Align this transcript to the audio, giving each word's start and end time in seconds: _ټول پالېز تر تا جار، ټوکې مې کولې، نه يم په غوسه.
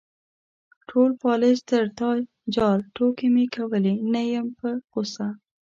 _ټول 0.89 1.11
پالېز 1.21 1.59
تر 1.69 1.85
تا 1.97 2.09
جار، 2.55 2.79
ټوکې 2.95 3.27
مې 3.33 3.45
کولې، 3.55 3.93
نه 4.13 4.21
يم 4.33 4.47
په 4.59 4.69
غوسه. 4.91 5.27